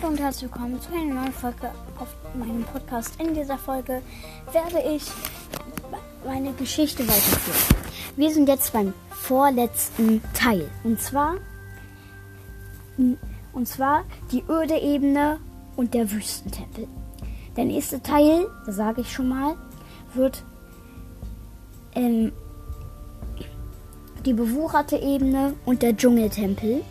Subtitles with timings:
[0.00, 3.20] Hallo und herzlich willkommen zu einer neuen Folge auf meinem Podcast.
[3.20, 4.00] In dieser Folge
[4.50, 5.02] werde ich
[6.24, 7.84] meine Geschichte weiterführen.
[8.16, 10.70] Wir sind jetzt beim vorletzten Teil.
[10.84, 11.34] Und zwar,
[12.96, 15.38] und zwar die öde Ebene
[15.76, 16.86] und der Wüstentempel.
[17.56, 19.56] Der nächste Teil, das sage ich schon mal,
[20.14, 20.44] wird
[21.94, 22.32] ähm,
[24.24, 26.82] die bewucherte Ebene und der Dschungeltempel.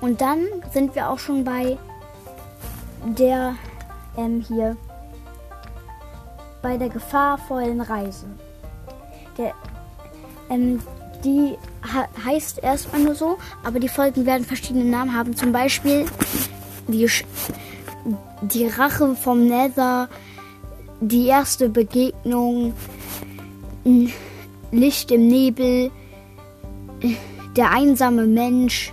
[0.00, 1.76] Und dann sind wir auch schon bei
[3.04, 3.54] der
[4.16, 4.76] ähm, hier
[6.62, 8.26] bei der gefahrvollen Reise.
[9.38, 9.54] Der,
[10.50, 10.80] ähm,
[11.24, 11.56] die
[12.24, 15.34] heißt erstmal nur so, aber die Folgen werden verschiedene Namen haben.
[15.34, 16.06] Zum Beispiel
[16.88, 17.24] die, Sch
[18.42, 20.08] die Rache vom Nether,
[21.00, 22.74] die erste Begegnung,
[24.70, 25.90] Licht im Nebel,
[27.56, 28.92] der einsame Mensch,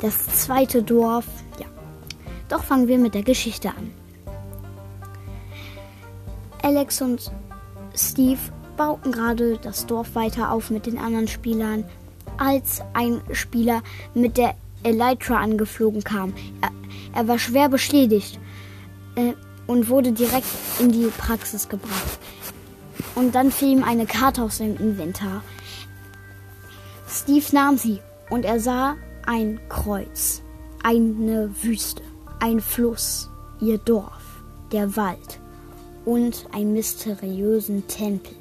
[0.00, 1.26] das zweite Dorf.
[2.48, 3.92] Doch fangen wir mit der Geschichte an.
[6.62, 7.30] Alex und
[7.94, 8.38] Steve
[8.76, 11.84] bauten gerade das Dorf weiter auf mit den anderen Spielern,
[12.38, 13.82] als ein Spieler
[14.14, 16.34] mit der Elytra angeflogen kam.
[16.60, 16.70] Er,
[17.14, 18.38] er war schwer beschädigt
[19.16, 19.32] äh,
[19.66, 20.46] und wurde direkt
[20.78, 22.18] in die Praxis gebracht.
[23.14, 25.42] Und dann fiel ihm eine Karte aus seinem Inventar.
[27.08, 30.42] Steve nahm sie und er sah ein Kreuz,
[30.82, 32.02] eine Wüste,
[32.44, 35.40] ein Fluss, ihr Dorf, der Wald
[36.04, 38.36] und einen mysteriösen Tempel,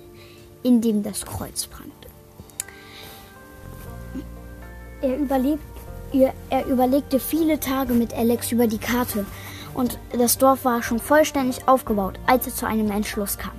[0.61, 2.09] in dem das Kreuz prangte.
[5.01, 5.63] Er, überlebt,
[6.49, 9.25] er überlegte viele Tage mit Alex über die Karte
[9.73, 13.55] und das Dorf war schon vollständig aufgebaut, als er zu einem Entschluss kam.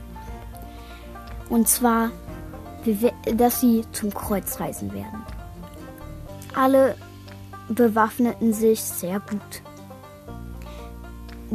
[1.49, 2.11] Und zwar,
[3.35, 5.25] dass sie zum Kreuz reisen werden.
[6.55, 6.97] Alle
[7.71, 9.63] bewaffneten sich sehr gut.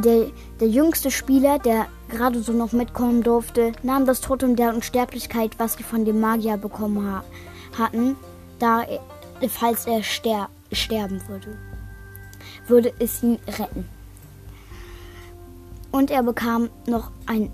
[0.04, 0.28] Der,
[0.62, 5.74] der jüngste Spieler, der gerade so noch mitkommen durfte, nahm das Totem der Unsterblichkeit, was
[5.74, 7.24] sie von dem Magier bekommen ha
[7.78, 8.16] hatten,
[8.60, 8.86] da
[9.50, 11.58] falls er ster sterben würde,
[12.68, 13.90] würde es ihn retten.
[15.92, 17.52] Und er bekam noch ein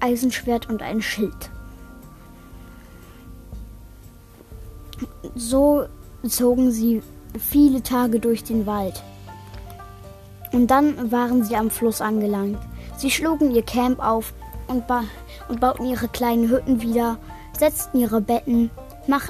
[0.00, 1.50] Eisenschwert und ein Schild.
[5.34, 5.86] So
[6.28, 7.02] zogen sie
[7.38, 9.02] viele Tage durch den Wald.
[10.52, 12.58] Und dann waren sie am Fluss angelangt.
[12.96, 14.32] Sie schlugen ihr Camp auf
[14.66, 15.04] und, ba
[15.48, 17.18] und bauten ihre kleinen Hütten wieder,
[17.58, 18.70] setzten ihre Betten,
[19.06, 19.28] mach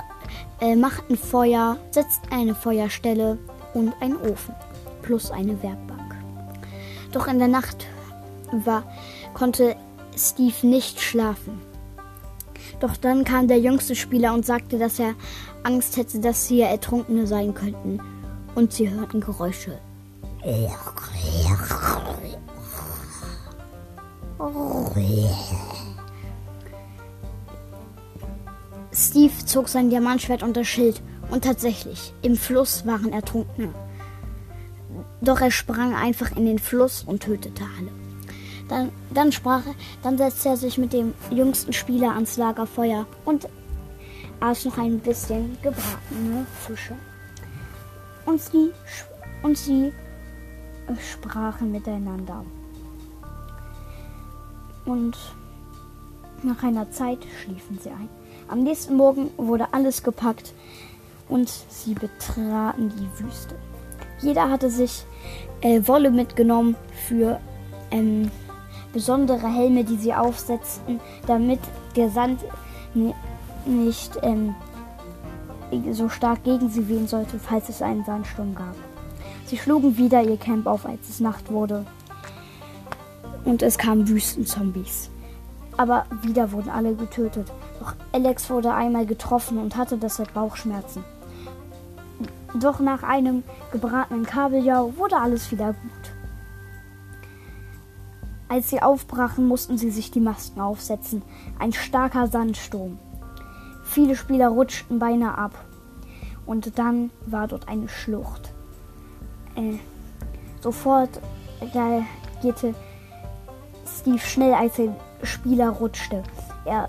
[0.61, 3.39] äh, machten Feuer, setzten eine Feuerstelle
[3.75, 4.55] und einen Ofen
[5.03, 6.17] plus eine Werkbank.
[7.13, 7.87] Doch in der Nacht
[8.53, 8.85] war,
[9.35, 9.77] konnte
[10.17, 11.61] Steve nicht schlafen.
[12.79, 15.15] Doch dann kam der jüngste Spieler und sagte, dass er
[15.63, 18.01] Angst hätte, dass sie Ertrunkene sein könnten.
[18.55, 19.79] Und sie hörten Geräusche.
[28.93, 31.03] Steve zog sein Diamantschwert und das Schild.
[31.31, 33.73] Und tatsächlich, im Fluss waren Ertrunkene.
[35.21, 37.91] Doch er sprang einfach in den Fluss und tötete alle.
[38.69, 43.49] Dann, dann sprach er, dann setzte er sich mit dem jüngsten Spieler ans Lagerfeuer und
[44.41, 46.95] aß noch ein bisschen gebratene Fische.
[48.27, 48.71] Und sie,
[49.43, 49.93] und sie
[50.99, 52.45] sprachen miteinander.
[54.85, 55.17] Und
[56.43, 58.09] nach einer Zeit schliefen sie ein.
[58.49, 60.53] Am nächsten Morgen wurde alles gepackt
[61.29, 63.55] und sie betraten die Wüste.
[64.21, 65.05] Jeder hatte sich
[65.61, 66.77] äh, Wolle mitgenommen
[67.07, 67.41] für
[67.91, 68.31] ähm,
[68.93, 71.61] besondere Helme, die sie aufsetzten, damit
[71.97, 72.41] der Sand
[73.65, 74.55] nicht ähm,
[75.93, 78.75] so stark gegen sie wehen sollte, falls es einen Sandsturm gab.
[79.51, 81.85] Sie schlugen wieder ihr Camp auf, als es Nacht wurde.
[83.45, 85.11] Und es kamen Wüstenzombies.
[85.77, 87.51] Aber wieder wurden alle getötet.
[87.81, 91.03] Doch Alex wurde einmal getroffen und hatte deshalb Bauchschmerzen.
[92.61, 93.43] Doch nach einem
[93.73, 96.13] gebratenen Kabeljau wurde alles wieder gut.
[98.49, 101.23] Als sie aufbrachen, mussten sie sich die Masken aufsetzen.
[101.59, 103.01] Ein starker Sandsturm.
[103.83, 105.65] Viele Spieler rutschten beinahe ab.
[106.47, 108.53] Und dann war dort eine Schlucht.
[109.57, 109.79] Äh,
[110.61, 111.21] sofort
[111.75, 112.75] reagierte
[113.87, 116.23] Steve schnell, als ein Spieler rutschte.
[116.65, 116.89] Er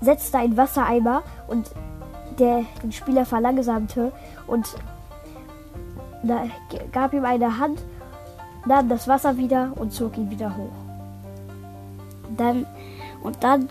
[0.00, 1.70] setzte einen Wassereimer und
[2.38, 4.12] der den Spieler verlangsamte
[4.46, 4.74] und
[6.22, 6.44] da
[6.92, 7.82] gab ihm eine Hand,
[8.66, 10.72] nahm das Wasser wieder und zog ihn wieder hoch.
[12.36, 12.66] Dann,
[13.22, 13.68] und dann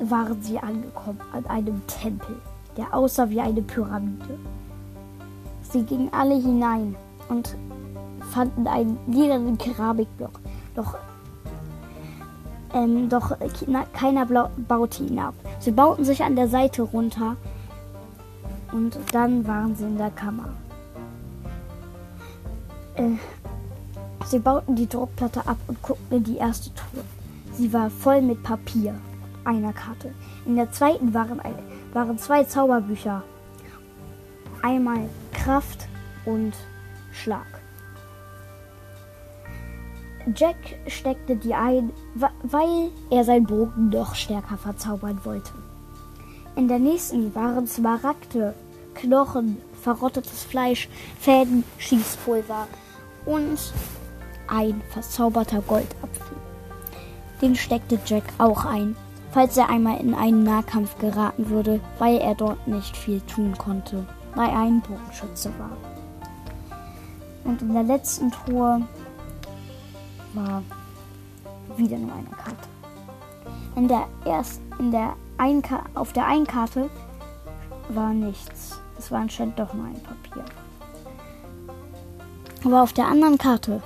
[0.00, 2.36] waren sie angekommen an einem Tempel,
[2.76, 4.38] der aussah wie eine Pyramide.
[5.70, 6.96] Sie gingen alle hinein
[7.28, 7.56] und
[8.32, 10.40] fanden einen lilanen Keramikblock.
[10.74, 10.96] Doch,
[12.72, 13.36] ähm, doch
[13.66, 14.26] na, keiner
[14.68, 15.34] baute ihn ab.
[15.60, 17.36] Sie bauten sich an der Seite runter
[18.72, 20.48] und dann waren sie in der Kammer.
[22.94, 23.16] Äh,
[24.26, 27.04] sie bauten die Druckplatte ab und guckten in die erste Truhe.
[27.52, 28.94] Sie war voll mit Papier,
[29.44, 30.14] einer Karte.
[30.46, 31.54] In der zweiten waren, ein,
[31.92, 33.22] waren zwei Zauberbücher.
[34.62, 35.86] Einmal Kraft
[36.24, 36.54] und
[37.12, 37.46] Schlag.
[40.34, 40.56] Jack
[40.86, 41.90] steckte die ein,
[42.42, 45.52] weil er seinen Bogen noch stärker verzaubern wollte.
[46.54, 48.54] In der nächsten waren Smaragde,
[48.94, 50.88] Knochen, verrottetes Fleisch,
[51.18, 52.68] Fäden, Schießpulver
[53.26, 53.58] und
[54.48, 56.36] ein verzauberter Goldapfel.
[57.40, 58.94] Den steckte Jack auch ein,
[59.32, 64.06] falls er einmal in einen Nahkampf geraten würde, weil er dort nicht viel tun konnte,
[64.34, 65.91] weil er ein Bogenschütze war.
[67.44, 68.82] Und in der letzten Truhe
[70.34, 70.62] war
[71.76, 72.68] wieder nur eine Karte.
[73.76, 75.62] In der erst in der einen
[75.94, 76.90] auf der einen Karte
[77.88, 78.80] war nichts.
[78.98, 80.44] Es war anscheinend doch nur ein Papier.
[82.64, 83.82] Aber auf der anderen Karte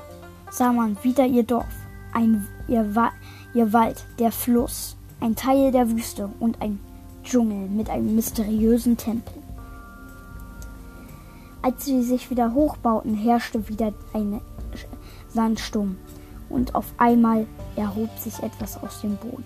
[0.50, 1.64] sah man wieder ihr Dorf,
[2.12, 3.11] ein, ihr, Wa
[3.55, 6.79] ihr Wald, der Fluss, ein Teil der Wüste und ein
[7.25, 9.45] Dschungel mit einem mysteriösen Tempel.
[11.67, 14.41] Als sie sich wieder hochbauten, herrschte wieder ein
[15.27, 15.97] Sandsturm
[16.49, 19.43] und auf einmal erhob sich etwas aus dem Boden.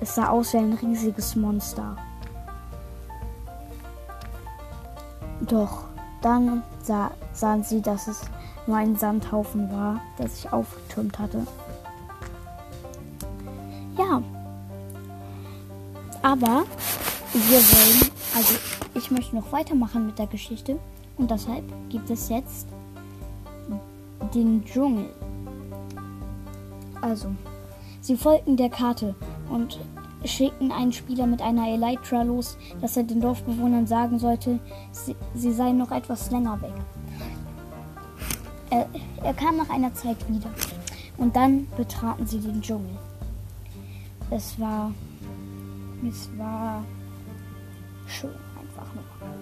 [0.00, 1.98] Es sah aus wie ein riesiges Monster.
[5.42, 5.84] Doch
[6.22, 8.22] dann sah, sahen sie, dass es
[8.66, 11.46] nur ein Sandhaufen war, der sich aufgetürmt hatte.
[13.98, 14.22] Ja.
[16.22, 16.64] Aber
[17.34, 18.54] wir wollen, also
[18.94, 20.78] ich möchte noch weitermachen mit der Geschichte
[21.18, 22.68] und deshalb gibt es jetzt
[24.34, 25.10] den Dschungel.
[27.00, 27.34] Also,
[28.00, 29.14] sie folgten der Karte
[29.50, 29.78] und
[30.24, 34.58] schickten einen Spieler mit einer Elytra los, dass er den Dorfbewohnern sagen sollte,
[34.90, 36.72] sie, sie seien noch etwas länger weg.
[38.70, 38.86] Er,
[39.22, 40.50] er kam nach einer Zeit wieder
[41.16, 42.96] und dann betraten sie den Dschungel.
[44.30, 44.92] Es war,
[46.06, 46.84] es war
[48.06, 49.37] schön einfach nur.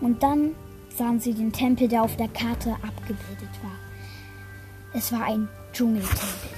[0.00, 0.54] Und dann
[0.96, 3.70] sahen sie den Tempel, der auf der Karte abgebildet war.
[4.92, 6.50] Es war ein Dschungeltempel.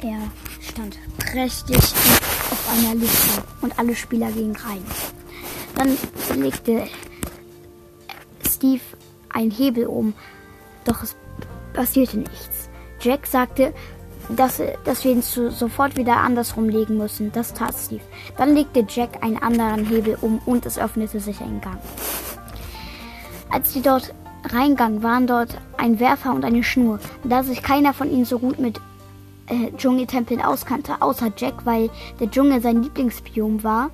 [0.00, 0.18] Er
[0.60, 4.84] stand prächtig auf einer Liste und alle Spieler gingen rein.
[5.74, 5.96] Dann
[6.40, 6.86] legte
[8.48, 8.82] Steve
[9.28, 10.14] einen Hebel um,
[10.84, 11.16] doch es
[11.72, 12.68] passierte nichts.
[13.00, 13.74] Jack sagte,
[14.28, 17.32] dass, dass wir ihn zu, sofort wieder andersrum legen müssen.
[17.32, 18.02] Das tat Steve.
[18.36, 21.78] Dann legte Jack einen anderen Hebel um und es öffnete sich ein Gang.
[23.50, 24.12] Als sie dort
[24.44, 26.98] reingangen, waren dort ein Werfer und eine Schnur.
[27.24, 28.80] Da sich keiner von ihnen so gut mit
[29.46, 31.90] äh, Dschungeltempeln auskannte, außer Jack, weil
[32.20, 33.90] der Dschungel sein Lieblingsbiom war,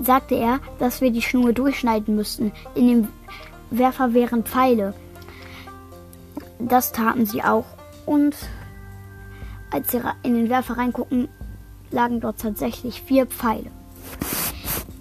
[0.00, 2.52] sagte er, dass wir die Schnur durchschneiden müssten.
[2.74, 3.08] In dem
[3.70, 4.94] Werfer wären Pfeile.
[6.58, 7.66] Das taten sie auch.
[8.06, 8.34] Und
[9.70, 11.28] als sie in den Werfer reingucken,
[11.90, 13.70] lagen dort tatsächlich vier Pfeile.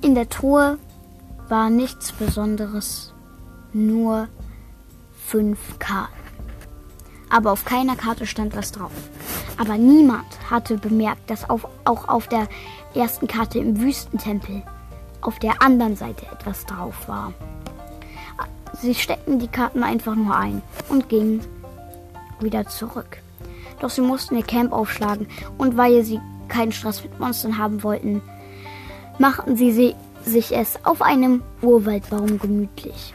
[0.02, 0.78] In der Truhe
[1.50, 3.13] war nichts Besonderes,
[3.74, 4.27] nur
[5.25, 6.13] fünf Karten.
[7.30, 8.91] Aber auf keiner Karte stand was drauf.
[9.58, 12.48] Aber niemand hatte bemerkt, dass auf, auch auf der
[12.96, 14.63] ersten Karte im Wüstentempel
[15.22, 17.34] auf der anderen Seite etwas drauf war.
[18.80, 21.41] Sie steckten die Karten einfach nur ein und gingen
[22.39, 23.18] wieder zurück.
[23.79, 28.22] Doch sie mussten ihr Camp aufschlagen und weil sie keinen Stress mit Monstern haben wollten,
[29.19, 33.13] machten sie sich es auf einem Urwaldbaum gemütlich.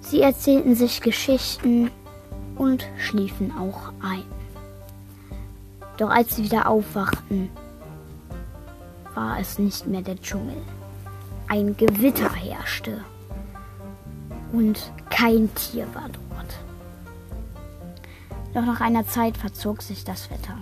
[0.00, 1.90] Sie erzählten sich Geschichten
[2.56, 4.24] und schliefen auch ein.
[5.96, 7.50] Doch als sie wieder aufwachten,
[9.14, 10.62] war es nicht mehr der Dschungel.
[11.48, 13.04] Ein Gewitter herrschte
[14.52, 16.27] und kein Tier war dort.
[18.58, 20.58] Doch nach einer Zeit verzog sich das Wetter.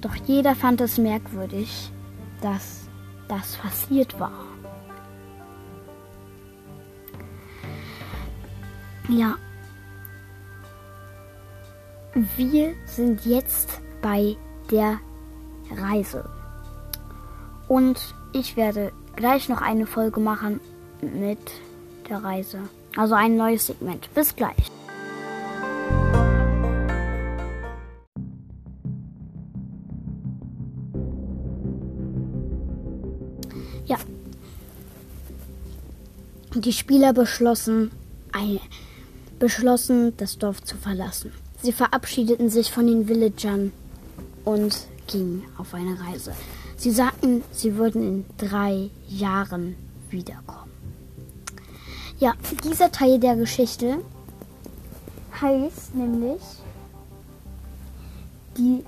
[0.00, 1.92] Doch jeder fand es merkwürdig,
[2.40, 2.88] dass
[3.28, 4.32] das passiert war.
[9.10, 9.36] Ja.
[12.38, 14.34] Wir sind jetzt bei
[14.70, 14.98] der
[15.76, 16.26] Reise.
[17.68, 20.58] Und ich werde gleich noch eine Folge machen
[21.02, 21.52] mit
[22.08, 22.60] der Reise.
[22.96, 24.08] Also ein neues Segment.
[24.14, 24.79] Bis gleich.
[33.90, 33.98] Ja.
[36.54, 37.90] Die Spieler beschlossen,
[38.30, 38.60] ein,
[39.40, 41.32] beschlossen, das Dorf zu verlassen.
[41.60, 43.72] Sie verabschiedeten sich von den Villagern
[44.44, 46.32] und gingen auf eine Reise.
[46.76, 49.74] Sie sagten, sie würden in drei Jahren
[50.08, 50.70] wiederkommen.
[52.20, 54.04] Ja, dieser Teil der Geschichte
[55.40, 56.42] heißt nämlich
[58.56, 58.84] die,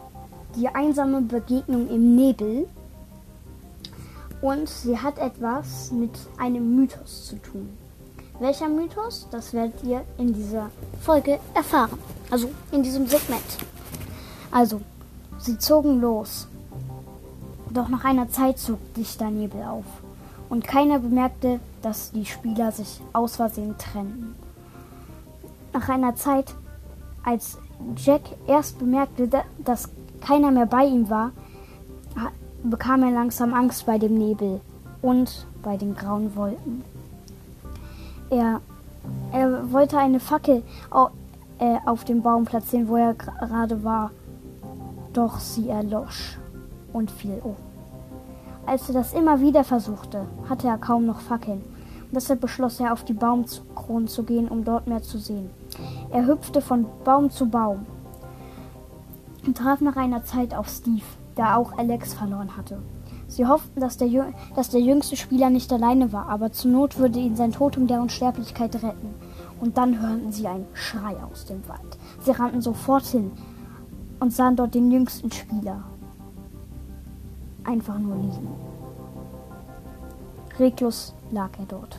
[0.55, 2.69] die einsame Begegnung im Nebel.
[4.43, 7.71] Und sie hat etwas mit einem Mythos zu tun.
[8.41, 9.29] Welcher Mythos?
[9.31, 10.69] Das werdet ihr in dieser
[11.01, 11.97] Folge erfahren.
[12.29, 13.41] Also in diesem Segment.
[14.51, 14.81] Also,
[15.39, 16.49] sie zogen los.
[17.71, 19.85] Doch nach einer Zeit zog dichter Nebel auf.
[20.51, 24.35] Und keiner bemerkte, dass die Spieler sich aus Versehen trennten.
[25.73, 26.53] Nach einer Zeit,
[27.25, 27.59] als
[27.97, 29.89] Jack erst bemerkte, dass
[30.21, 31.31] keiner mehr bei ihm war,
[32.63, 34.61] bekam er langsam Angst bei dem Nebel
[35.01, 36.85] und bei den grauen Wolken.
[38.31, 38.61] Er,
[39.33, 40.63] er wollte eine Fackel
[41.59, 44.11] äh, auf dem Baum platzieren, wo er gerade war.
[45.13, 46.39] Doch sie erlosch
[46.93, 47.57] und fiel um.
[48.65, 51.63] Als er das immer wieder versuchte, hatte er kaum noch Fackeln.
[52.13, 55.51] Deshalb beschloss er, auf die Baumkronen zu gehen, um dort mehr zu sehen.
[56.11, 57.87] Er hüpfte von Baum zu Baum
[59.47, 61.03] und traf nach einer Zeit auf Steve,
[61.37, 62.79] der auch Alex verloren hatte.
[63.29, 64.09] Sie hofften, dass der,
[64.55, 68.03] dass der jüngste Spieler nicht alleine war, aber zur Not würde ihn sein Totem der
[68.03, 69.15] Unsterblichkeit retten.
[69.59, 71.99] Und dann hörten sie einen Schrei aus dem Wald.
[72.21, 73.31] Sie rannten sofort hin
[74.21, 75.83] und sahen dort den jüngsten Spieler.
[77.65, 78.49] Einfach nur liegen.
[80.59, 81.99] Reglos lag er dort.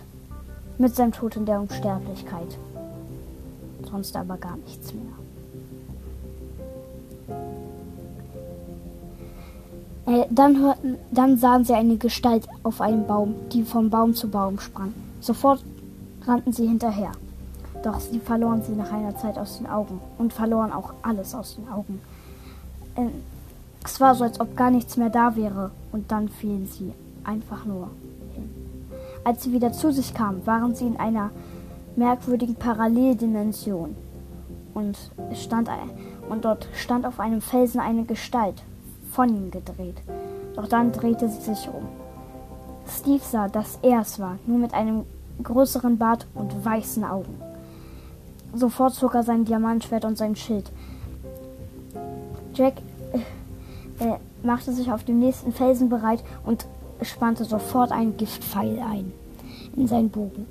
[0.77, 2.57] Mit seinem Totem der Unsterblichkeit.
[3.89, 5.22] Sonst aber gar nichts mehr.
[10.29, 14.59] Dann, hörten, dann sahen sie eine Gestalt auf einem Baum, die von Baum zu Baum
[14.59, 14.93] sprang.
[15.19, 15.63] Sofort
[16.25, 17.11] rannten sie hinterher.
[17.83, 21.55] Doch sie verloren sie nach einer Zeit aus den Augen und verloren auch alles aus
[21.55, 22.01] den Augen.
[22.95, 23.07] Äh,
[23.83, 27.65] es war so, als ob gar nichts mehr da wäre und dann fielen sie einfach
[27.65, 27.89] nur
[28.33, 28.49] hin.
[29.25, 31.31] Als sie wieder zu sich kamen, waren sie in einer
[31.95, 33.95] merkwürdigen Paralleldimension
[34.73, 34.97] und,
[35.33, 35.69] stand,
[36.29, 38.63] und dort stand auf einem Felsen eine Gestalt,
[39.13, 39.97] von ihm gedreht.
[40.55, 41.87] Doch dann drehte sie sich um.
[42.87, 45.05] Steve sah, dass er es war, nur mit einem
[45.41, 47.35] größeren Bart und weißen Augen.
[48.53, 50.71] Sofort zog er sein Diamantschwert und sein Schild.
[52.53, 52.75] Jack
[53.13, 56.67] äh, äh, machte sich auf dem nächsten Felsen bereit und
[57.01, 59.11] spannte sofort einen Giftpfeil ein
[59.75, 60.45] in seinen Bogen.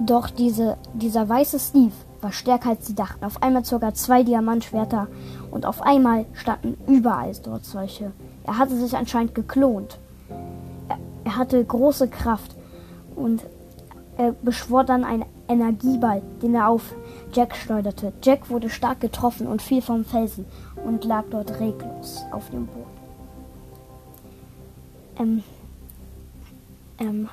[0.00, 1.92] Doch diese, dieser weiße Steve
[2.22, 3.24] war stärker als sie dachten.
[3.24, 5.08] Auf einmal zog er zwei Diamantschwerter
[5.50, 8.12] und auf einmal standen überall dort solche.
[8.44, 9.98] Er hatte sich anscheinend geklont.
[10.88, 12.54] Er, er hatte große Kraft
[13.14, 13.44] und
[14.16, 16.94] er beschwor dann einen Energieball, den er auf
[17.32, 18.12] Jack schleuderte.
[18.22, 20.46] Jack wurde stark getroffen und fiel vom Felsen
[20.84, 22.96] und lag dort reglos auf dem Boden.
[25.18, 25.42] Ähm,
[26.98, 27.28] ähm,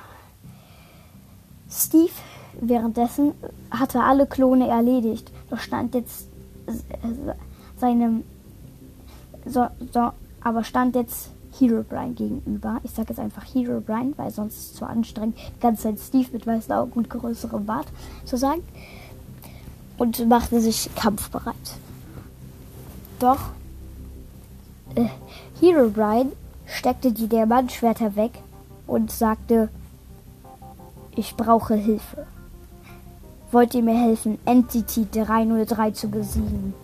[1.70, 2.12] Steve
[2.60, 3.32] Währenddessen
[3.70, 6.28] hatte alle Klone erledigt, doch stand jetzt
[7.78, 8.24] seinem
[9.46, 10.10] so, so,
[10.42, 12.80] aber stand jetzt Herobrine gegenüber.
[12.82, 16.28] Ich sage jetzt einfach Herobrine, weil sonst ist es zu anstrengend, die ganze Zeit Steve
[16.32, 17.86] mit weißen Augen und größerem Bart
[18.24, 18.62] zu sagen.
[19.96, 21.54] Und machte sich kampfbereit.
[23.20, 23.38] Doch
[24.96, 25.06] äh,
[25.60, 26.32] Herobrine
[26.66, 28.32] steckte die Diamantschwerter weg
[28.86, 29.68] und sagte,
[31.14, 32.26] ich brauche Hilfe.
[33.54, 36.74] Wollt ihr mir helfen, Entity 303 zu besiegen?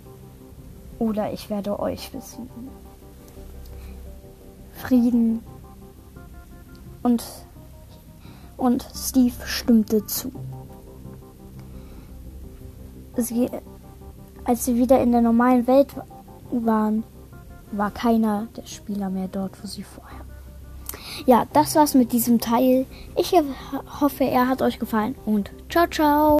[1.00, 2.68] Oder ich werde euch besiegen.
[4.74, 5.42] Frieden.
[7.02, 7.24] Und,
[8.56, 10.30] und Steve stimmte zu.
[13.16, 13.50] Sie,
[14.44, 15.88] als sie wieder in der normalen Welt
[16.52, 17.02] waren,
[17.72, 20.20] war keiner der Spieler mehr dort, wo sie vorher.
[21.26, 22.86] Ja, das war's mit diesem Teil.
[23.16, 23.32] Ich
[24.00, 26.39] hoffe, er hat euch gefallen und ciao, ciao.